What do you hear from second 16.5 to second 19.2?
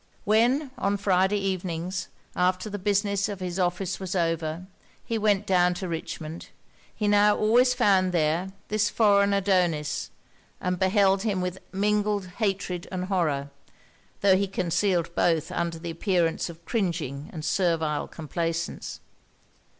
cringing and servile complaisance.